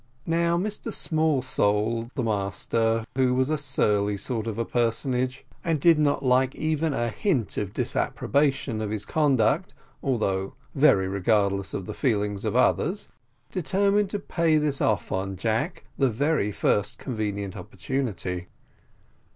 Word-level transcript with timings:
Now 0.25 0.57
Mr 0.57 0.91
Smallsole, 0.91 2.09
the 2.15 2.23
master, 2.23 3.05
who 3.15 3.35
was 3.35 3.51
a 3.51 3.55
surly 3.59 4.17
sort 4.17 4.47
of 4.47 4.57
a 4.57 4.65
personage, 4.65 5.45
and 5.63 5.79
did 5.79 5.99
not 5.99 6.25
like 6.25 6.55
even 6.55 6.91
a 6.91 7.11
hint 7.11 7.55
of 7.57 7.71
disapprobation 7.71 8.81
of 8.81 8.89
his 8.89 9.05
conduct, 9.05 9.75
although 10.01 10.55
very 10.73 11.07
regardless 11.07 11.75
of 11.75 11.85
the 11.85 11.93
feeling 11.93 12.33
of 12.43 12.55
others, 12.55 13.09
determined 13.51 14.09
to 14.09 14.17
pay 14.17 14.57
this 14.57 14.81
off 14.81 15.11
on 15.11 15.37
Jack, 15.37 15.83
the 15.99 16.09
very 16.09 16.51
first 16.51 16.97
convenient 16.97 17.55
opportunity. 17.55 18.47